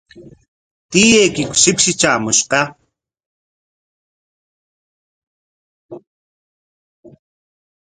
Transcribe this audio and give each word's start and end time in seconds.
¿Tiyaykiku 0.91 1.53
shipshi 1.61 1.91
traamushqa? 1.99 2.59